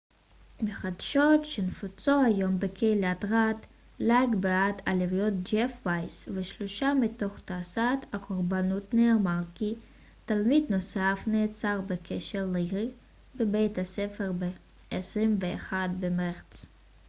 בחדשות 0.63 1.45
שנפוצו 1.45 2.11
היום 2.25 2.59
בקהילת 2.59 3.25
רד 3.25 3.57
לייק 3.99 4.29
בעת 4.39 4.81
הלוויות 4.85 5.33
ג'ף 5.53 5.71
וייס 5.85 6.27
ושלושה 6.35 6.93
מתוך 6.93 7.39
תשעת 7.45 8.05
הקורבנות 8.13 8.93
נאמר 8.93 9.39
כי 9.55 9.73
תלמיד 10.25 10.63
נוסף 10.69 11.19
נעצר 11.27 11.81
בקשר 11.81 12.45
לירי 12.53 12.91
בבית 13.35 13.77
הספר 13.77 14.31
ב-21 14.39 15.71
במרץ 15.99 16.65